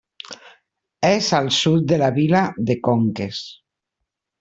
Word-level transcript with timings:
És 1.09 1.29
al 1.41 1.51
sud 1.59 1.87
de 1.93 2.01
la 2.05 2.11
vila 2.19 2.45
de 2.71 2.81
Conques. 2.91 3.47